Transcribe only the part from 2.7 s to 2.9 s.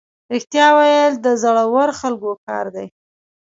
دی.